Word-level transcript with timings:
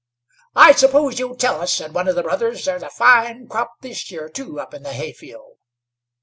"I 0.55 0.71
suppose 0.71 1.19
you'll 1.19 1.35
tell 1.35 1.61
us," 1.61 1.75
said 1.75 1.93
one 1.93 2.07
of 2.07 2.15
his 2.15 2.23
brothers, 2.23 2.65
"there's 2.65 2.81
a 2.81 2.89
fine 2.89 3.47
crop 3.47 3.81
this 3.81 4.09
year 4.09 4.29
too, 4.29 4.59
up 4.59 4.73
in 4.73 4.81
the 4.81 4.93
hayfield." 4.93 5.57